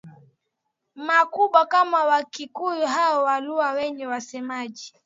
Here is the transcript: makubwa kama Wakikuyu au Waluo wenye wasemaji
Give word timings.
makubwa 1.07 1.65
kama 1.65 2.05
Wakikuyu 2.05 2.85
au 2.87 3.23
Waluo 3.23 3.59
wenye 3.73 4.07
wasemaji 4.07 4.93